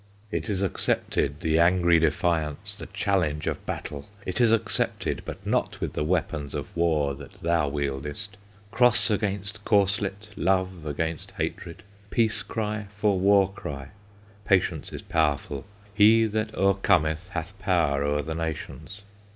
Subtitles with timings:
[0.31, 4.07] "It is accepted The angry defiance, The challenge of battle!
[4.25, 8.35] It is accepted, But not with the weapons Of war that thou wieldest!
[8.71, 13.89] "Cross against corslet, Love against hatred, Peace cry for war cry!
[14.43, 19.03] Patience is powerful; He that o'ercometh Hath power o'er the nations!